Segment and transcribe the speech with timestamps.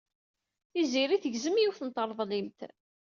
[0.71, 2.59] Tiziri tegzem yiwet n treḍlimt.